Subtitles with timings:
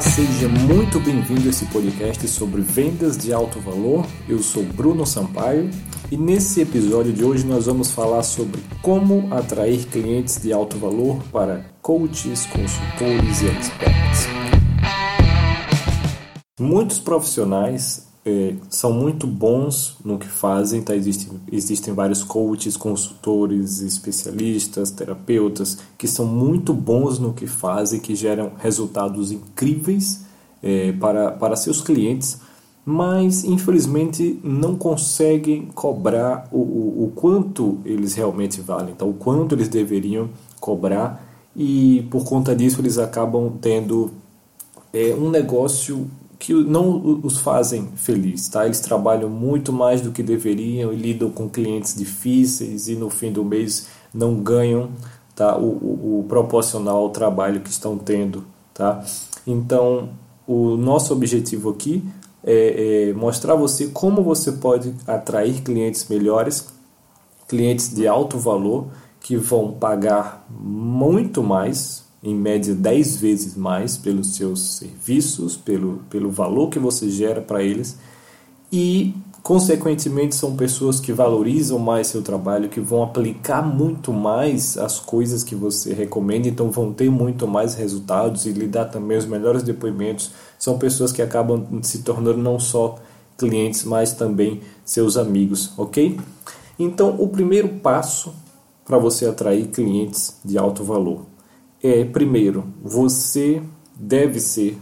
[0.00, 4.06] Olá, seja muito bem-vindo a esse podcast sobre vendas de alto valor.
[4.26, 5.68] Eu sou Bruno Sampaio
[6.10, 11.22] e nesse episódio de hoje nós vamos falar sobre como atrair clientes de alto valor
[11.30, 14.26] para coaches, consultores e experts.
[16.58, 20.94] Muitos profissionais é, são muito bons no que fazem, tá?
[20.94, 28.14] existem, existem vários coaches, consultores, especialistas, terapeutas que são muito bons no que fazem, que
[28.14, 30.24] geram resultados incríveis
[30.62, 32.38] é, para, para seus clientes,
[32.84, 39.54] mas infelizmente não conseguem cobrar o, o, o quanto eles realmente valem, então o quanto
[39.54, 41.26] eles deveriam cobrar
[41.56, 44.10] e por conta disso eles acabam tendo
[44.92, 46.06] é, um negócio
[46.40, 48.64] que não os fazem felizes, tá?
[48.64, 53.30] Eles trabalham muito mais do que deveriam e lidam com clientes difíceis e no fim
[53.30, 54.88] do mês não ganham,
[55.36, 55.54] tá?
[55.58, 59.04] O, o, o proporcional ao trabalho que estão tendo, tá?
[59.46, 60.08] Então,
[60.46, 62.02] o nosso objetivo aqui
[62.42, 66.68] é, é mostrar a você como você pode atrair clientes melhores,
[67.48, 68.86] clientes de alto valor
[69.20, 76.30] que vão pagar muito mais em média 10 vezes mais pelos seus serviços, pelo, pelo
[76.30, 77.96] valor que você gera para eles
[78.72, 85.00] e, consequentemente, são pessoas que valorizam mais seu trabalho, que vão aplicar muito mais as
[85.00, 89.26] coisas que você recomenda, então vão ter muito mais resultados e lhe dar também os
[89.26, 90.30] melhores depoimentos.
[90.58, 92.96] São pessoas que acabam se tornando não só
[93.36, 96.20] clientes, mas também seus amigos, ok?
[96.78, 98.32] Então, o primeiro passo
[98.84, 101.29] para você atrair clientes de alto valor
[101.82, 103.62] é, primeiro, você
[103.94, 104.78] deve ser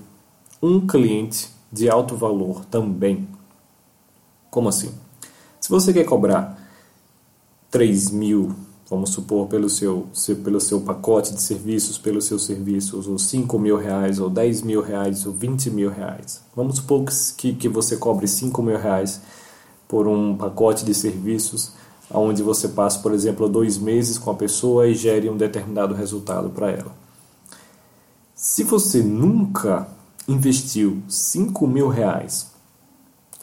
[0.62, 3.28] um cliente de alto valor também.
[4.50, 4.91] Como assim?
[5.60, 6.58] Se você quer cobrar
[7.70, 8.54] 3 mil,
[8.88, 10.08] vamos supor, pelo seu,
[10.42, 14.80] pelo seu pacote de serviços, pelos seus serviços, ou 5 mil reais, ou 10 mil
[14.80, 16.42] reais, ou 20 mil reais.
[16.56, 17.04] Vamos supor
[17.37, 19.20] que, que você cobre 5 mil reais
[19.87, 21.72] por um pacote de serviços
[22.12, 26.50] onde você passa, por exemplo, dois meses com a pessoa e gere um determinado resultado
[26.50, 26.92] para ela.
[28.34, 29.88] Se você nunca
[30.26, 32.52] investiu 5 mil reais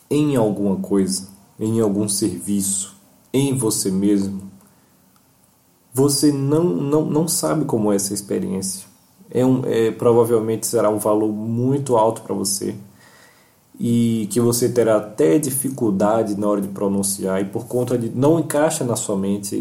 [0.10, 1.28] em alguma coisa,
[1.60, 2.96] em algum serviço,
[3.34, 4.44] em você mesmo,
[5.94, 8.88] você não, não, não sabe como é essa experiência.
[9.30, 12.76] É um, é, provavelmente será um valor muito alto para você
[13.80, 18.40] e que você terá até dificuldade na hora de pronunciar e por conta de não
[18.40, 19.56] encaixa na sua mente,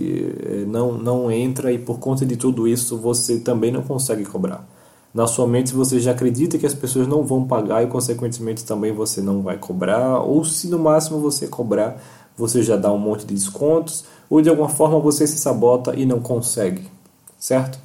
[0.44, 4.66] é, não não entra e por conta de tudo isso você também não consegue cobrar.
[5.12, 8.92] Na sua mente você já acredita que as pessoas não vão pagar e consequentemente também
[8.92, 12.02] você não vai cobrar, ou se no máximo você cobrar,
[12.36, 16.04] você já dá um monte de descontos, ou de alguma forma você se sabota e
[16.04, 16.90] não consegue,
[17.38, 17.78] certo?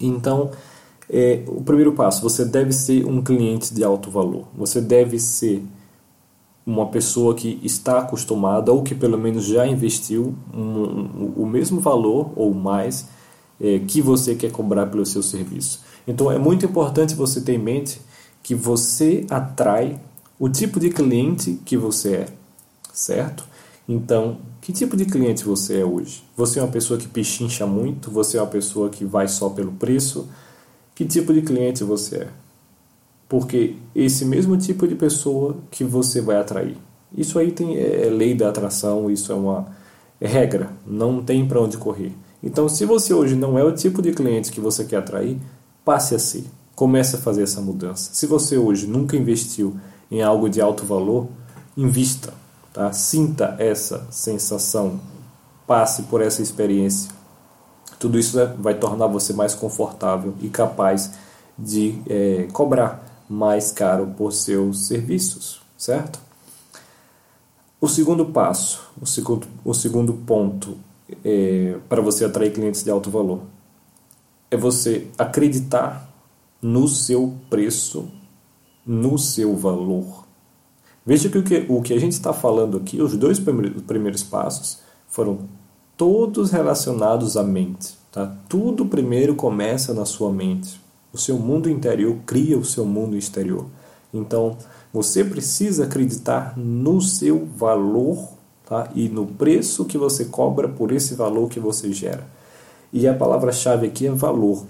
[0.00, 0.50] Então,
[1.12, 4.46] é, o primeiro passo, você deve ser um cliente de alto valor.
[4.56, 5.62] Você deve ser
[6.64, 11.80] uma pessoa que está acostumada ou que pelo menos já investiu um, um, o mesmo
[11.80, 13.08] valor ou mais
[13.60, 15.82] é, que você quer cobrar pelo seu serviço.
[16.06, 18.00] Então é muito importante você ter em mente
[18.42, 20.00] que você atrai
[20.38, 22.26] o tipo de cliente que você é,
[22.92, 23.44] certo?
[23.88, 26.22] Então, que tipo de cliente você é hoje?
[26.36, 28.10] Você é uma pessoa que pechincha muito?
[28.10, 30.28] Você é uma pessoa que vai só pelo preço?
[31.00, 32.28] Que tipo de cliente você é.
[33.26, 36.76] Porque esse mesmo tipo de pessoa que você vai atrair.
[37.16, 39.66] Isso aí tem, é, é lei da atração, isso é uma
[40.20, 42.12] é regra, não tem para onde correr.
[42.42, 45.38] Então, se você hoje não é o tipo de cliente que você quer atrair,
[45.82, 46.44] passe a ser.
[46.74, 48.10] Comece a fazer essa mudança.
[48.12, 49.76] Se você hoje nunca investiu
[50.10, 51.28] em algo de alto valor,
[51.74, 52.34] invista.
[52.74, 52.92] Tá?
[52.92, 55.00] Sinta essa sensação,
[55.66, 57.19] passe por essa experiência
[58.00, 61.12] tudo isso né, vai tornar você mais confortável e capaz
[61.56, 66.18] de é, cobrar mais caro por seus serviços, certo?
[67.78, 70.78] O segundo passo, o segundo, o segundo ponto
[71.22, 73.42] é, para você atrair clientes de alto valor
[74.50, 76.10] é você acreditar
[76.60, 78.08] no seu preço,
[78.84, 80.26] no seu valor.
[81.04, 84.22] Veja que o que, o que a gente está falando aqui, os dois primeiros, primeiros
[84.22, 85.48] passos, foram
[86.00, 87.94] todos relacionados à mente.
[88.10, 88.34] Tá?
[88.48, 90.80] Tudo primeiro começa na sua mente.
[91.12, 93.66] O seu mundo interior cria o seu mundo exterior.
[94.10, 94.56] Então,
[94.90, 98.30] você precisa acreditar no seu valor
[98.64, 98.88] tá?
[98.94, 102.26] e no preço que você cobra por esse valor que você gera.
[102.90, 104.64] E a palavra-chave aqui é valor.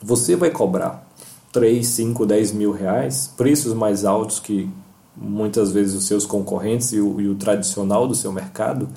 [0.00, 1.04] Você vai cobrar
[1.52, 4.70] 3, 5, 10 mil reais, preços mais altos que
[5.16, 8.88] muitas vezes os seus concorrentes e o, e o tradicional do seu mercado,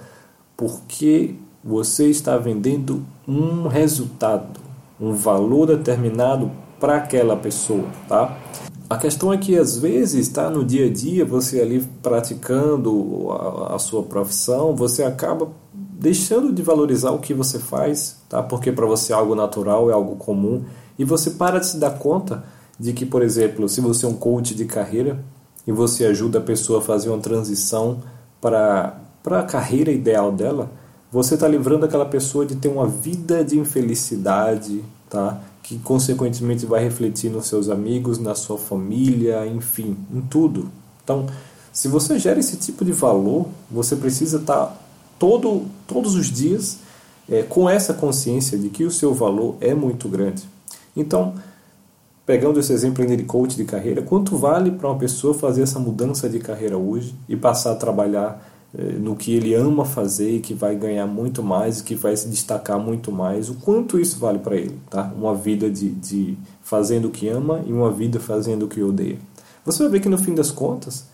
[0.56, 1.36] porque
[1.68, 4.58] você está vendendo um resultado,
[4.98, 6.50] um valor determinado
[6.80, 8.38] para aquela pessoa, tá?
[8.90, 13.75] A questão é que às vezes, tá, no dia a dia, você ali praticando a,
[13.75, 18.42] a sua profissão, você acaba deixando de valorizar o que você faz, tá?
[18.42, 20.64] Porque para você é algo natural, é algo comum,
[20.98, 22.46] e você para de se dar conta
[22.80, 25.22] de que, por exemplo, se você é um coach de carreira
[25.66, 27.98] e você ajuda a pessoa a fazer uma transição
[28.40, 30.72] para para a carreira ideal dela,
[31.12, 35.42] você está livrando aquela pessoa de ter uma vida de infelicidade, tá?
[35.63, 40.69] Que consequentemente vai refletir nos seus amigos, na sua família, enfim, em tudo.
[41.04, 41.27] Então,
[41.71, 44.77] se você gera esse tipo de valor, você precisa estar tá
[45.19, 46.80] todo, todos os dias
[47.30, 50.44] é, com essa consciência de que o seu valor é muito grande.
[50.95, 51.36] Então,
[52.25, 55.80] pegando esse exemplo ainda de coach de carreira, quanto vale para uma pessoa fazer essa
[55.80, 58.56] mudança de carreira hoje e passar a trabalhar
[59.00, 62.27] no que ele ama fazer e que vai ganhar muito mais e que vai se
[62.29, 65.12] destacar muito mais, o quanto isso vale para ele, tá?
[65.18, 69.18] Uma vida de, de fazendo o que ama e uma vida fazendo o que odeia.
[69.65, 71.06] Você vai ver que no fim das contas,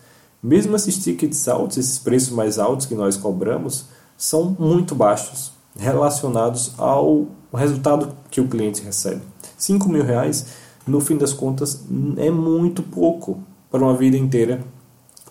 [0.42, 3.86] mesmo esses tickets altos, esses preços mais altos que nós cobramos,
[4.16, 9.22] são muito baixos relacionados ao resultado que o cliente recebe.
[9.56, 10.46] 5 mil reais,
[10.86, 11.82] no fim das contas,
[12.18, 14.62] é muito pouco para uma vida inteira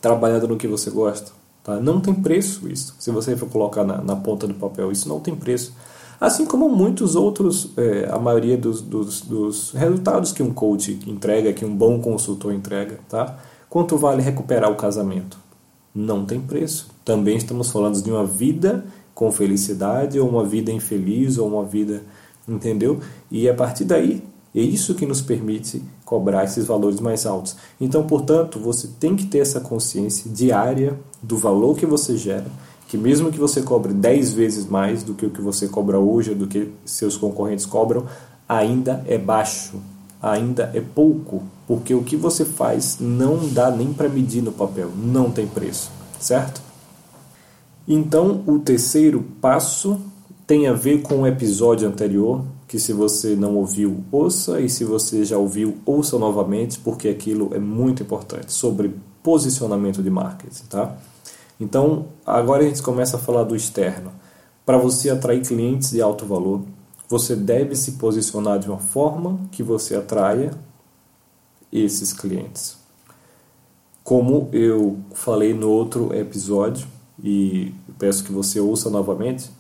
[0.02, 1.43] trabalhando no que você gosta.
[1.64, 1.80] Tá?
[1.80, 2.94] Não tem preço isso.
[3.00, 5.74] Se você for colocar na, na ponta do papel, isso não tem preço.
[6.20, 11.54] Assim como muitos outros, é, a maioria dos, dos, dos, resultados que um coach entrega,
[11.54, 13.00] que um bom consultor entrega.
[13.10, 13.38] Tá?
[13.70, 15.38] Quanto vale recuperar o casamento?
[15.94, 16.90] Não tem preço.
[17.04, 22.04] Também estamos falando de uma vida com felicidade, ou uma vida infeliz, ou uma vida.
[22.48, 23.00] Entendeu?
[23.32, 24.24] E a partir daí,
[24.56, 27.56] é isso que nos permite cobrar esses valores mais altos.
[27.82, 32.46] Então, portanto, você tem que ter essa consciência diária do valor que você gera,
[32.88, 36.30] que mesmo que você cobre 10 vezes mais do que o que você cobra hoje
[36.32, 38.06] ou do que seus concorrentes cobram,
[38.48, 39.82] ainda é baixo,
[40.22, 44.92] ainda é pouco, porque o que você faz não dá nem para medir no papel,
[44.96, 45.90] não tem preço,
[46.20, 46.62] certo?
[47.88, 50.00] Então, o terceiro passo
[50.46, 54.84] tem a ver com o episódio anterior, que se você não ouviu, ouça, e se
[54.84, 60.98] você já ouviu, ouça novamente, porque aquilo é muito importante, sobre posicionamento de marketing, tá?
[61.60, 64.12] Então, agora a gente começa a falar do externo.
[64.66, 66.64] Para você atrair clientes de alto valor,
[67.08, 70.50] você deve se posicionar de uma forma que você atraia
[71.72, 72.76] esses clientes.
[74.04, 76.88] Como eu falei no outro episódio,
[77.24, 79.52] e peço que você ouça novamente,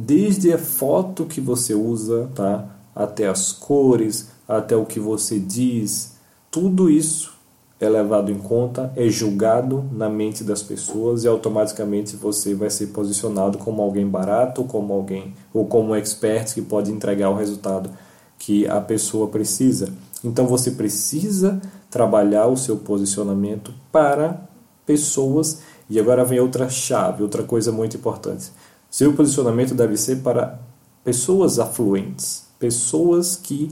[0.00, 2.66] desde a foto que você usa, tá?
[2.94, 6.14] Até as cores, até o que você diz,
[6.50, 7.34] tudo isso
[7.78, 12.88] é levado em conta, é julgado na mente das pessoas e automaticamente você vai ser
[12.88, 17.90] posicionado como alguém barato, como alguém ou como um expert que pode entregar o resultado
[18.38, 19.88] que a pessoa precisa.
[20.22, 21.60] Então você precisa
[21.90, 24.48] trabalhar o seu posicionamento para
[24.84, 28.50] pessoas e agora vem outra chave, outra coisa muito importante.
[28.90, 30.58] Seu posicionamento deve ser para
[31.04, 33.70] pessoas afluentes, pessoas que,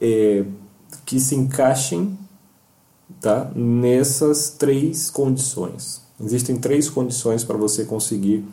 [0.00, 0.44] é,
[1.04, 2.18] que se encaixem
[3.20, 6.00] tá, nessas três condições.
[6.18, 8.44] Existem três condições para você conseguir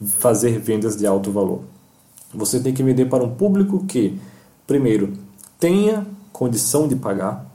[0.00, 1.62] fazer vendas de alto valor.
[2.32, 4.18] Você tem que vender para um público que,
[4.66, 5.12] primeiro,
[5.58, 7.46] tenha condição de pagar,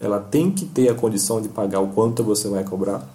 [0.00, 3.06] ela tem que ter a condição de pagar o quanto você vai cobrar.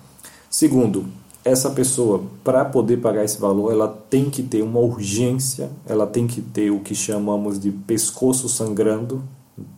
[0.50, 1.06] Segundo,
[1.46, 6.26] essa pessoa, para poder pagar esse valor, ela tem que ter uma urgência, ela tem
[6.26, 9.24] que ter o que chamamos de pescoço sangrando,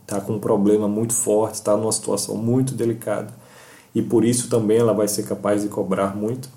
[0.03, 3.33] está com um problema muito forte, está numa situação muito delicada
[3.95, 6.49] e por isso também ela vai ser capaz de cobrar muito.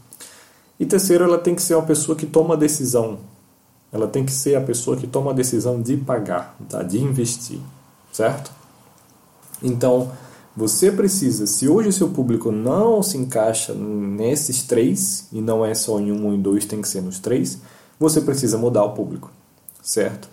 [0.79, 3.21] E terceiro, ela tem que ser uma pessoa que toma decisão.
[3.93, 6.83] Ela tem que ser a pessoa que toma a decisão de pagar, tá?
[6.83, 7.61] de investir,
[8.13, 8.51] certo?
[9.63, 10.11] Então,
[10.59, 15.73] você precisa, se hoje o seu público não se encaixa nesses três, e não é
[15.73, 17.61] só em um ou em dois, tem que ser nos três,
[17.97, 19.31] você precisa mudar o público,
[19.81, 20.29] certo?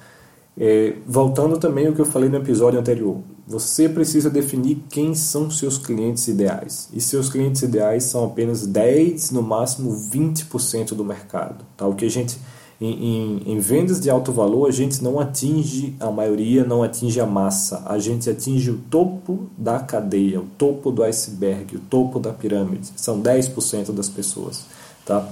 [0.58, 5.51] É, voltando também ao que eu falei no episódio anterior, você precisa definir quem são
[5.51, 6.89] seus clientes ideais.
[6.91, 11.63] E seus clientes ideais são apenas 10, no máximo 20% do mercado.
[11.77, 11.86] Tá?
[11.86, 12.39] O que a gente
[12.79, 17.20] em, em, em, vendas de alto valor, a gente não atinge a maioria, não atinge
[17.22, 22.20] a massa, a gente atinge o topo da cadeia, o topo do iceberg, o topo
[22.20, 22.89] da pirâmide.
[22.98, 24.65] São 10% das pessoas.
[25.05, 25.27] Tá?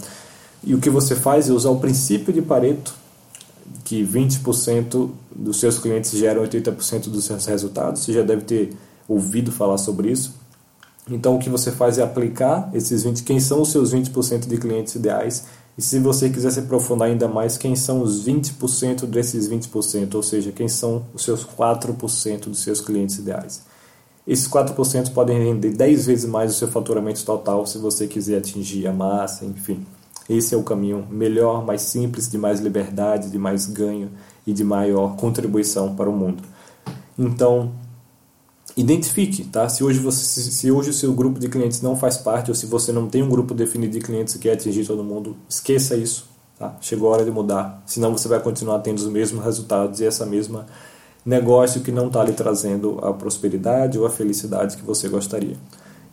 [0.64, 2.96] E o que você faz é usar o princípio de Pareto,
[3.84, 8.04] que 20% dos seus clientes geram 80% dos seus resultados.
[8.04, 8.74] Você já deve ter
[9.08, 10.42] ouvido falar sobre isso.
[11.10, 14.58] Então, o que você faz é aplicar esses 20, quem são os seus 20% de
[14.58, 15.46] clientes ideais
[15.78, 20.22] E se você quiser se aprofundar ainda mais, quem são os 20% desses 20%, ou
[20.22, 23.64] seja, quem são os seus 4% dos seus clientes ideais.
[24.26, 28.88] Esses 4% podem render 10 vezes mais o seu faturamento total se você quiser atingir
[28.88, 29.86] a massa, enfim.
[30.30, 34.12] Esse é o caminho melhor, mais simples, de mais liberdade, de mais ganho
[34.48, 36.44] e de maior contribuição para o mundo.
[37.18, 37.74] Então,
[38.76, 39.70] identifique, tá?
[39.70, 42.66] Se hoje você se hoje o seu grupo de clientes não faz parte ou se
[42.66, 46.26] você não tem um grupo definido de clientes que quer atingir todo mundo, esqueça isso,
[46.58, 46.76] tá?
[46.82, 50.26] Chegou a hora de mudar, senão você vai continuar tendo os mesmos resultados e essa
[50.26, 50.66] mesma
[51.26, 55.56] negócio que não está lhe trazendo a prosperidade ou a felicidade que você gostaria.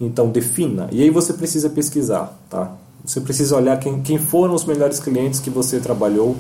[0.00, 0.88] Então defina.
[0.92, 2.76] E aí você precisa pesquisar, tá?
[3.04, 6.36] Você precisa olhar quem, quem foram os melhores clientes que você trabalhou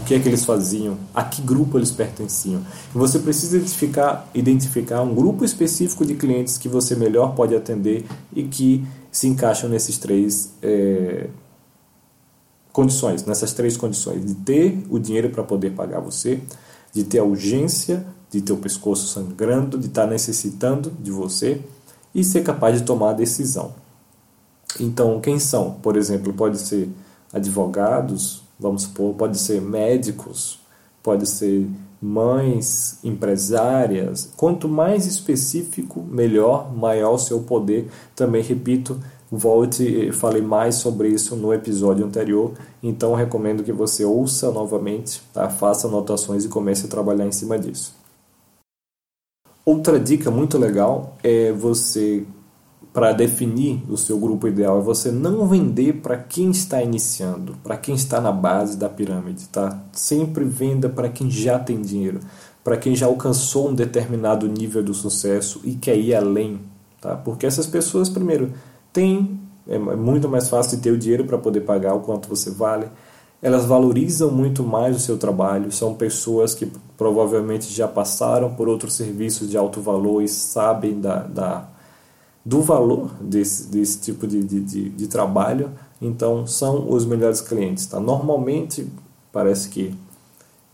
[0.00, 2.60] o que é que eles faziam, a que grupo eles pertenciam.
[2.94, 8.04] E você precisa identificar, identificar um grupo específico de clientes que você melhor pode atender
[8.34, 11.28] e que se encaixam nesses três é,
[12.72, 16.40] condições, nessas três condições, de ter o dinheiro para poder pagar você,
[16.92, 21.62] de ter a urgência, de ter o pescoço sangrando, de estar necessitando de você
[22.14, 23.74] e ser capaz de tomar a decisão.
[24.78, 25.72] Então, quem são?
[25.74, 26.88] Por exemplo, pode ser
[27.32, 30.58] advogados, vamos supor, pode ser médicos,
[31.02, 31.68] pode ser
[32.00, 34.30] mães, empresárias.
[34.36, 37.88] Quanto mais específico, melhor, maior o seu poder.
[38.14, 44.50] Também repito, volte, falei mais sobre isso no episódio anterior, então recomendo que você ouça
[44.50, 45.48] novamente, tá?
[45.48, 47.94] faça anotações e comece a trabalhar em cima disso.
[49.64, 52.26] Outra dica muito legal é você
[52.94, 57.76] para definir o seu grupo ideal é você não vender para quem está iniciando, para
[57.76, 59.82] quem está na base da pirâmide, tá?
[59.90, 62.20] Sempre venda para quem já tem dinheiro,
[62.62, 66.60] para quem já alcançou um determinado nível do sucesso e quer ir além,
[67.00, 67.16] tá?
[67.16, 68.52] Porque essas pessoas, primeiro,
[68.92, 72.50] têm é muito mais fácil de ter o dinheiro para poder pagar o quanto você
[72.50, 72.86] vale.
[73.42, 78.94] Elas valorizam muito mais o seu trabalho, são pessoas que provavelmente já passaram por outros
[78.94, 81.73] serviços de alto valor e sabem da, da
[82.44, 85.70] do valor desse, desse tipo de, de, de, de trabalho,
[86.00, 87.86] então são os melhores clientes.
[87.86, 87.98] Tá?
[87.98, 88.86] Normalmente,
[89.32, 89.94] parece que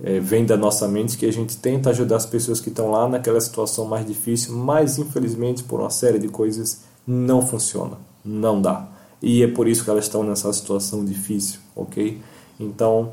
[0.02, 3.08] é, vem da nossa mente que a gente tenta ajudar as pessoas que estão lá
[3.08, 8.88] naquela situação mais difícil, mas infelizmente por uma série de coisas não funciona, não dá.
[9.22, 12.20] E é por isso que elas estão nessa situação difícil, ok?
[12.58, 13.12] Então,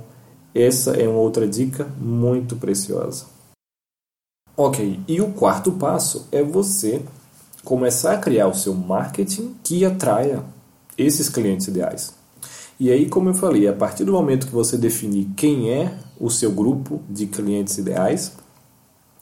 [0.56, 3.26] essa é uma outra dica muito preciosa.
[4.56, 7.04] Ok, e o quarto passo é você
[7.68, 10.42] começar a criar o seu marketing que atraia
[10.98, 12.14] esses clientes ideais.
[12.80, 16.30] E aí, como eu falei, a partir do momento que você definir quem é o
[16.30, 18.32] seu grupo de clientes ideais,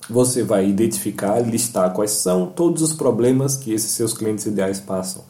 [0.07, 5.23] você vai identificar, listar quais são todos os problemas que esses seus clientes ideais passam,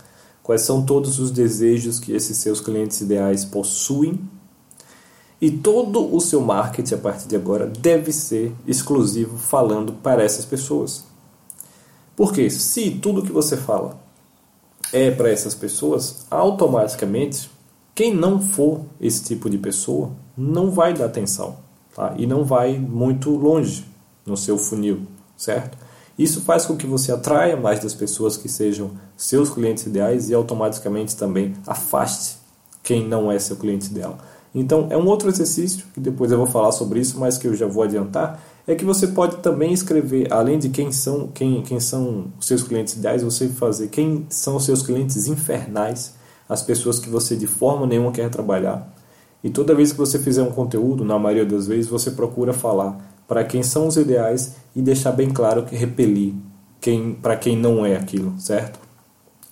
[0.43, 4.19] quais são todos os desejos que esses seus clientes ideais possuem.
[5.39, 10.43] E todo o seu marketing a partir de agora deve ser exclusivo falando para essas
[10.43, 11.14] pessoas.
[12.15, 13.97] Porque se tudo que você fala
[14.93, 17.49] é para essas pessoas, automaticamente
[17.93, 21.57] quem não for esse tipo de pessoa não vai dar atenção
[21.95, 22.13] tá?
[22.17, 23.85] e não vai muito longe
[24.25, 25.01] no seu funil,
[25.37, 25.77] certo?
[26.17, 30.33] Isso faz com que você atraia mais das pessoas que sejam seus clientes ideais e
[30.33, 32.37] automaticamente também afaste
[32.81, 34.17] quem não é seu cliente ideal.
[34.53, 37.53] Então, é um outro exercício que depois eu vou falar sobre isso, mas que eu
[37.53, 41.79] já vou adiantar, é que você pode também escrever, além de quem são, quem, quem
[41.79, 46.15] são os seus clientes ideais, você fazer quem são os seus clientes infernais,
[46.49, 48.93] as pessoas que você de forma nenhuma quer trabalhar.
[49.43, 52.97] E toda vez que você fizer um conteúdo, na maioria das vezes, você procura falar
[53.27, 56.33] para quem são os ideais e deixar bem claro que repelir
[56.81, 58.79] quem, para quem não é aquilo, certo?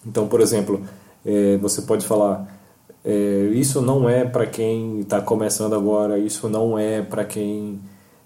[0.06, 0.82] Então, por exemplo,
[1.26, 2.48] é, você pode falar
[3.06, 7.80] é, isso não é para quem está começando agora, isso não é para quem,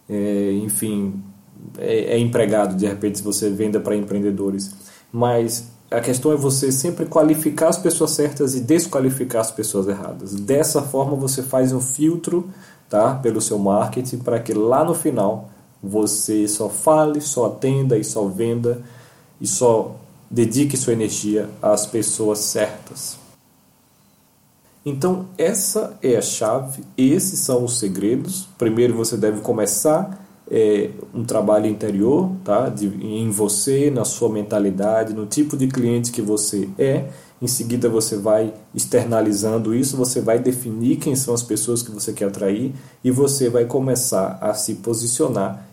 [0.09, 1.21] é, enfim,
[1.77, 4.73] é, é, empregado, de repente, se você venda para empreendedores.
[5.11, 10.33] Mas a questão é você sempre qualificar as pessoas certas e desqualificar as pessoas erradas.
[10.33, 12.49] Dessa forma, você faz um filtro
[12.89, 15.49] tá, pelo seu marketing para que lá no final
[15.81, 18.81] você só fale, só atenda e só venda
[19.39, 19.95] e só
[20.29, 23.17] dedique sua energia às pessoas certas.
[24.89, 28.47] Então, essa é a chave, esses são os segredos.
[28.57, 32.69] Primeiro, você deve começar é, um trabalho interior, tá?
[32.69, 37.09] De, em você, na sua mentalidade, no tipo de cliente que você é.
[37.41, 42.13] Em seguida, você vai externalizando isso, você vai definir quem são as pessoas que você
[42.13, 45.67] quer atrair e você vai começar a se posicionar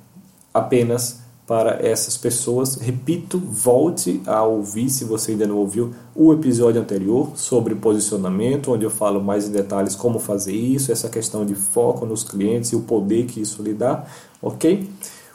[0.53, 2.77] apenas para essas pessoas.
[2.77, 8.85] Repito, volte a ouvir, se você ainda não ouviu, o episódio anterior sobre posicionamento, onde
[8.85, 12.77] eu falo mais em detalhes como fazer isso, essa questão de foco nos clientes e
[12.77, 14.07] o poder que isso lhe dá,
[14.41, 14.89] ok?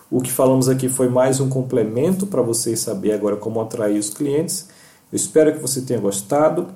[0.09, 4.09] O que falamos aqui foi mais um complemento para você saber agora como atrair os
[4.09, 4.67] clientes.
[5.11, 6.67] Eu espero que você tenha gostado.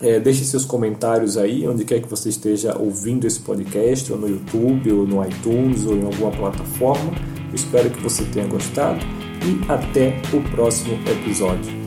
[0.00, 4.28] É, deixe seus comentários aí, onde quer que você esteja ouvindo esse podcast, ou no
[4.28, 7.10] YouTube, ou no iTunes, ou em alguma plataforma.
[7.52, 9.04] Espero que você tenha gostado
[9.44, 11.77] e até o próximo episódio.